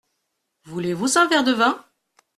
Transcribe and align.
Voulez-vous 0.63 1.19
un 1.19 1.27
verre 1.27 1.43
de 1.43 1.51
vin? 1.53 1.79